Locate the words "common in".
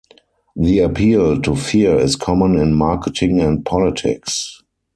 2.15-2.73